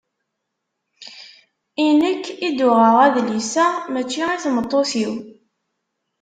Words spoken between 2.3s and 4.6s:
i d-uɣeɣ adlis-a, mačči i